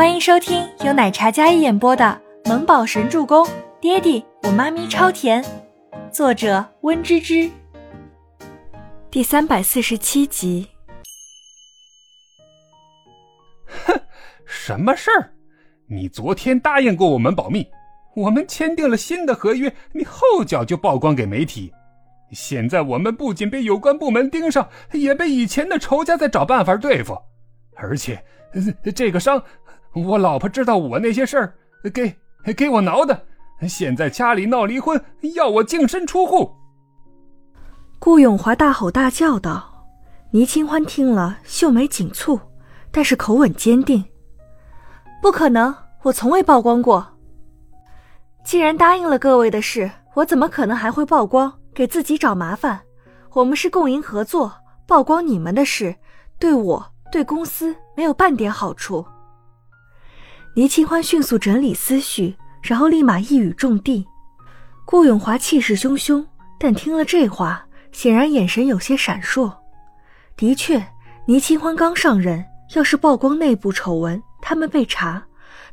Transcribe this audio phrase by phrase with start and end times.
[0.00, 2.18] 欢迎收听由奶茶一演播的
[2.48, 3.44] 《萌宝神助攻》，
[3.82, 5.44] 爹地我妈咪超甜，
[6.10, 7.50] 作者温芝芝。
[9.10, 10.66] 第三百四十七集。
[13.66, 14.00] 哼，
[14.46, 15.32] 什么事儿？
[15.86, 17.66] 你昨天答应过我们保密，
[18.16, 21.70] 我们签订了新的合约，你后脚就曝光给媒体。
[22.32, 27.18] 现在我们不仅被有关部门盯上，也被以前的仇家在找办法对付，
[27.76, 28.24] 而且
[28.96, 29.44] 这个伤。
[29.94, 31.54] 我老婆知道我那些事儿，
[31.92, 32.16] 给
[32.54, 33.26] 给我挠的，
[33.68, 35.02] 现在家里闹离婚，
[35.34, 36.50] 要我净身出户。
[37.98, 39.68] 顾永华大吼大叫道。
[40.32, 42.38] 倪清欢听了，秀眉紧蹙，
[42.92, 44.04] 但是口吻坚定
[45.20, 47.04] ：“不可能，我从未曝光过。
[48.44, 52.80] 既然答应了各位的事，我怎么可能还会曝光，给自己找麻烦？
[53.32, 54.52] 我们是共赢合作，
[54.86, 55.96] 曝光你们的事，
[56.38, 59.04] 对我对公司没有半点好处。”
[60.54, 64.04] 倪清欢迅速整理思绪，然后立马一语中的。
[64.84, 66.24] 顾永华气势汹汹，
[66.58, 69.52] 但听了这话，显然眼神有些闪烁。
[70.36, 70.84] 的确，
[71.26, 75.22] 倪清欢刚上任，要是曝光内部丑闻，他们被查，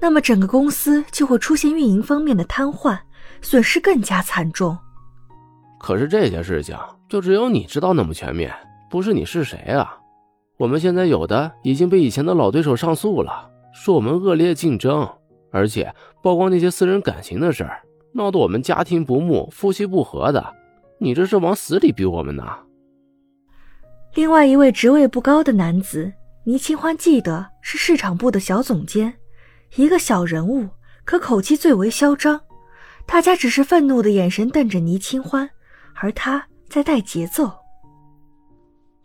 [0.00, 2.98] 那么整个公司就会出现运营方面的瘫痪，
[3.40, 4.76] 损失更加惨重。
[5.78, 6.76] 可是这些事情
[7.08, 8.52] 就只有你知道那么全面，
[8.90, 9.96] 不是你是谁啊？
[10.56, 13.50] 我们现在有的已经被以前的老对手上诉了。
[13.74, 15.06] 说我们恶劣竞争，
[15.50, 20.54] 而且曝光那些私人感情的事儿，闹得我们家庭不睦、夫妻不和的。
[20.98, 22.44] 你这是往死里逼我们呢？
[24.14, 26.12] 另外一位职位不高的男子，
[26.44, 29.12] 倪清欢记得是市场部的小总监，
[29.74, 30.68] 一个小人物，
[31.04, 32.40] 可口气最为嚣张。
[33.06, 35.50] 大家只是愤怒的眼神瞪着倪清欢，
[35.96, 37.50] 而他在带节奏。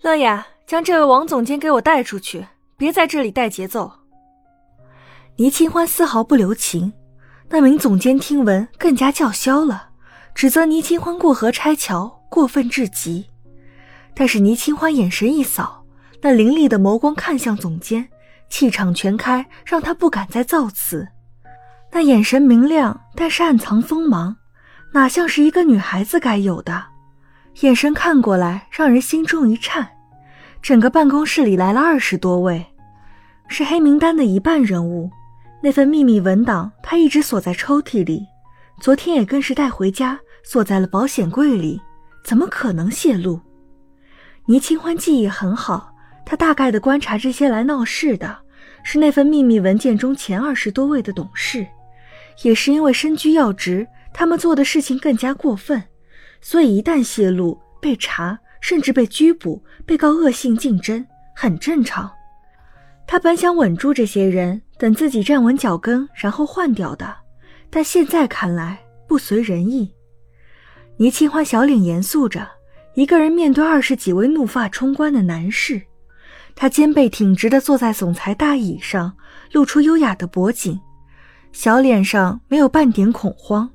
[0.02, 2.46] 乐雅，将这位王总监给我带出去，
[2.78, 3.92] 别在这里带节奏。
[5.40, 6.92] 倪清欢丝毫不留情，
[7.48, 9.88] 那名总监听闻更加叫嚣了，
[10.36, 13.26] 指责倪清欢过河拆桥，过分至极。
[14.14, 15.86] 但是倪清欢眼神一扫，
[16.22, 18.06] 那凌厉的眸光看向总监，
[18.50, 21.08] 气场全开，让他不敢再造次。
[21.94, 24.36] 那眼神明亮，但是暗藏锋芒，
[24.92, 26.84] 哪像是一个女孩子该有的？
[27.62, 29.88] 眼神看过来，让人心中一颤。
[30.62, 32.66] 整个办公室里来了二十多位，
[33.48, 35.10] 是黑名单的一半人物。
[35.62, 38.26] 那份秘密文档，他一直锁在抽屉里，
[38.82, 41.82] 昨天也更是带回家，锁在了保险柜里，
[42.24, 43.42] 怎么可能泄露？
[44.46, 45.94] 倪清欢记忆很好，
[46.26, 48.40] 他大概的观察这些来闹事的，
[48.84, 51.68] 是那份秘密文件中前二十多位的董事，
[52.44, 55.84] 也是因为身居要职，他们做的事情更加过分，
[56.40, 61.06] 所以一旦泄露，被查，甚至被拘捕，被告恶性竞争，
[61.36, 62.10] 很正常。
[63.12, 64.62] 他本想稳住这些人。
[64.78, 67.14] 等自己站稳脚跟，然后换掉的，
[67.70, 69.94] 但现在看来不随人意。
[70.96, 72.48] 倪清欢小脸严肃着，
[72.94, 75.82] 一个人面对二十几位怒发冲冠的男士，
[76.56, 79.18] 他肩背挺直的坐在总裁大椅上，
[79.52, 80.80] 露出优雅的脖颈，
[81.52, 83.70] 小脸上没有半点恐慌，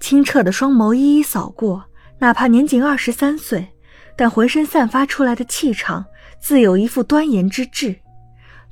[0.00, 1.84] 清澈的双眸一一扫过，
[2.18, 3.68] 哪怕年仅二十三岁，
[4.16, 6.06] 但浑身散发出来的气场，
[6.40, 7.94] 自有一副端严之志。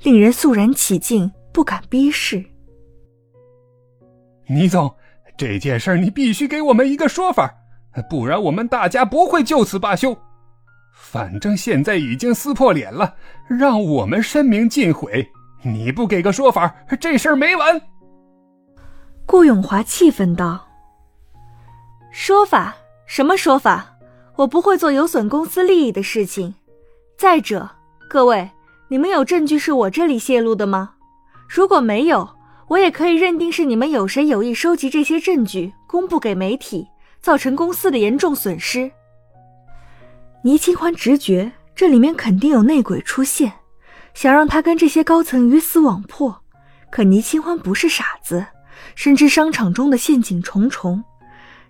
[0.03, 2.43] 令人肃然起敬，不敢逼视。
[4.47, 4.95] 倪总，
[5.37, 7.53] 这件事你必须给我们一个说法，
[8.09, 10.17] 不然我们大家不会就此罢休。
[10.93, 13.15] 反正现在已经撕破脸了，
[13.47, 15.27] 让我们声名尽毁，
[15.63, 17.81] 你不给个说法，这事儿没完。
[19.25, 20.67] 顾永华气愤道
[22.11, 22.75] ：“说法？
[23.05, 23.97] 什么说法？
[24.35, 26.53] 我不会做有损公司利益的事情。
[27.17, 27.69] 再者，
[28.09, 28.49] 各位。”
[28.89, 30.91] 你们有证据是我这里泄露的吗？
[31.49, 32.29] 如果没有，
[32.69, 36.87] 我也可以认定是你们有谁有意收集这些证据，公布给媒体，
[37.19, 38.89] 造成公司的严重损失。
[40.41, 43.51] 倪清欢直觉这里面肯定有内鬼出现，
[44.13, 46.43] 想让他跟这些高层鱼死网破。
[46.89, 48.45] 可倪清欢不是傻子，
[48.95, 51.03] 深知商场中的陷阱重重。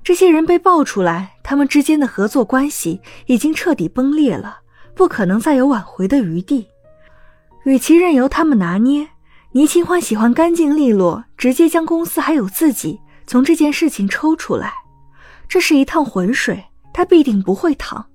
[0.04, 4.60] 这些人被爆出来，他们之间的合作关系已经彻底崩裂了，
[4.94, 6.68] 不可能再有挽回的余地。
[7.68, 9.06] 与其任由他们拿捏，
[9.52, 14.74] 倪清欢喜欢干净利落，直接将公司还有自己从这件事情抽出来。
[15.50, 18.08] 这是一趟浑水，他必定不会淌。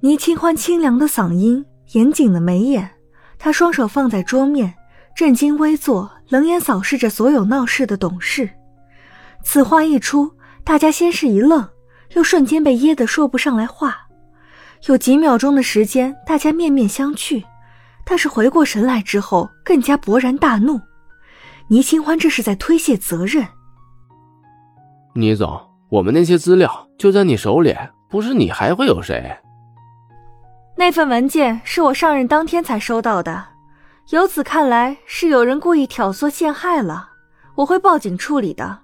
[0.00, 2.90] 倪清欢清凉的嗓音，严谨的眉眼，
[3.38, 4.74] 他双手放在桌面，
[5.14, 8.50] 正襟危坐，冷眼扫视着所有闹事的董事。
[9.44, 10.32] 此话一出，
[10.64, 11.68] 大家先是一愣，
[12.14, 13.96] 又瞬间被噎得说不上来话。
[14.86, 17.44] 有几秒钟的时间，大家面面相觑。
[18.08, 20.80] 但是回过神来之后，更加勃然大怒。
[21.68, 23.44] 倪清欢这是在推卸责任。
[25.14, 27.76] 倪总，我们那些资料就在你手里，
[28.08, 29.36] 不是你还会有谁？
[30.76, 33.44] 那份文件是我上任当天才收到的，
[34.10, 37.08] 由此看来是有人故意挑唆陷害了，
[37.56, 38.78] 我会报警处理的。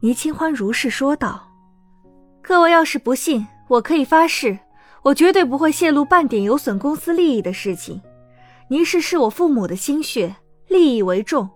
[0.00, 1.48] 倪清欢如是说道。
[2.40, 4.58] 各位要是不信，我可以发誓，
[5.02, 8.00] 我绝对不会泄露半点有损公司利益的事情。
[8.68, 10.36] 倪氏是我父母的心血，
[10.68, 11.48] 利益为重。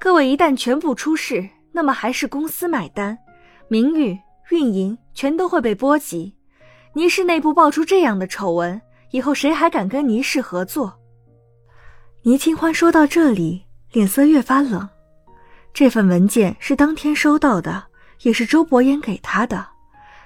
[0.00, 3.18] 各位一旦全部出事，那么还是公司买单，
[3.68, 4.18] 名誉、
[4.50, 6.34] 运营全都会被波及。
[6.94, 8.80] 倪氏内部爆出这样的丑闻，
[9.10, 10.98] 以后谁还敢跟倪氏合作？
[12.22, 14.88] 倪清欢说到这里，脸色越发冷。
[15.74, 17.84] 这份文件是当天收到的，
[18.22, 19.66] 也是周伯言给他的，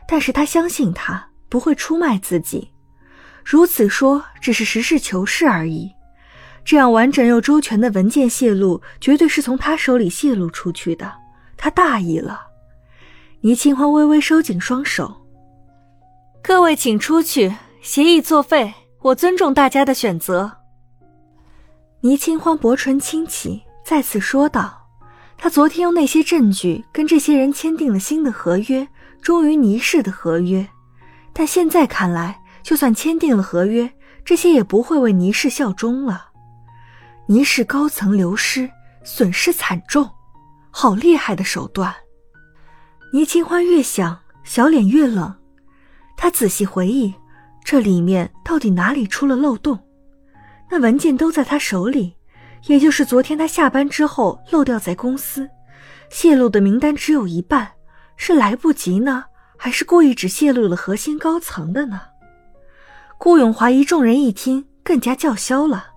[0.07, 2.71] 但是他相信他不会出卖自己。
[3.45, 5.91] 如此说，只是实事求是而已。
[6.65, 11.11] 这样完整又周全的文件泄露，绝对是从他手里泄露出去的。
[11.57, 12.43] 他大意了。
[13.41, 15.15] 倪清欢微微收紧双手。
[16.43, 18.75] 各位请出去，协议作废。
[19.01, 20.53] 我尊重大家的选择。
[22.01, 24.87] 倪清欢薄唇轻启，再次说道
[25.39, 28.87] ：“他昨天用那些证据跟这些人签订了新的合约，
[29.23, 30.69] 忠于倪氏的合约。
[31.39, 33.89] 但现在看来，就算签订了合约，
[34.25, 36.31] 这些也不会为倪氏效忠了。
[37.29, 38.69] 倪氏高层流失，
[39.05, 40.11] 损失惨重，
[40.73, 41.95] 好厉害的手段。”
[43.15, 45.33] 倪清欢越想，小脸越冷。
[46.17, 47.15] 他仔细回忆，
[47.65, 49.79] 这里面到底哪里出了漏洞？
[50.69, 52.17] 那文件都在他手里，
[52.67, 55.49] 也就是昨天他下班之后漏掉在公司，
[56.11, 57.71] 泄露的名单只有一半，
[58.17, 59.27] 是来不及呢，
[59.59, 62.01] 还是故意只泄露了核心高层的呢？
[63.19, 65.89] 顾永华一众人一听，更加叫嚣了：“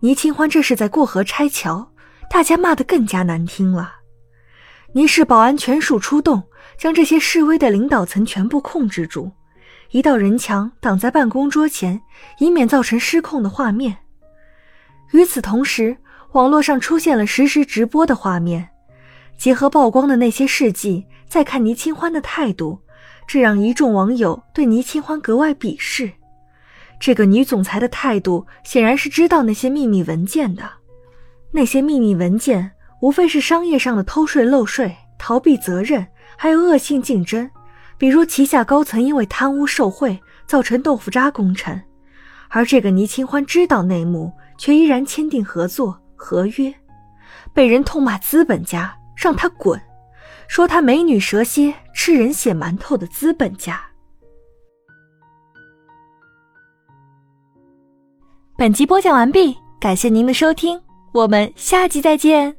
[0.00, 1.90] 倪清欢这是在过河拆桥！”
[2.30, 3.94] 大家骂得更加难听了。
[4.92, 6.42] 倪氏保安全数出动，
[6.78, 9.32] 将这些示威的领导层全部控制住。
[9.90, 12.00] 一道人墙挡在办公桌前，
[12.38, 13.96] 以免造成失控的画面。
[15.12, 15.96] 与此同时，
[16.32, 18.68] 网络上出现了实时直播的画面，
[19.36, 22.78] 结合曝光的那些事迹，再看倪清欢的态度，
[23.26, 26.12] 这让一众网友对倪清欢格外鄙视。
[27.00, 30.62] 这个女总裁的态度显然是知道那些秘密文件的。
[31.50, 36.06] 那些秘密文件无非是商业上的偷税漏税、逃避责任，
[36.36, 37.50] 还有恶性竞争。
[37.96, 41.80] 比如旗下高层因为贪污受贿造成豆腐渣工程，
[42.50, 46.74] 而这个倪清欢知道内幕，却依然签订合作合约，
[47.54, 49.80] 被人痛骂资本家，让他滚，
[50.52, 53.82] 说他美女蛇蝎，吃人血馒头的资本家。
[58.58, 60.78] 本集播讲完毕，感谢您的收听，
[61.14, 62.54] 我们下集再见。